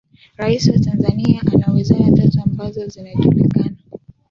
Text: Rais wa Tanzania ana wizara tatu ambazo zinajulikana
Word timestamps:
Rais 0.37 0.67
wa 0.69 0.79
Tanzania 0.79 1.41
ana 1.53 1.73
wizara 1.73 2.11
tatu 2.15 2.41
ambazo 2.43 2.87
zinajulikana 2.87 3.75